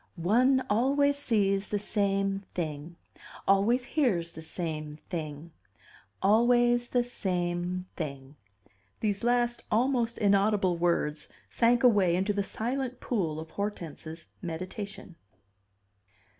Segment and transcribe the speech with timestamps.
[0.15, 2.95] "One always sees the same thing.
[3.47, 5.51] Always hears the same thing.
[6.23, 8.35] Always the same thing."
[9.01, 15.17] These last almost inaudible words sank away into the silent pool of Hortense's meditation.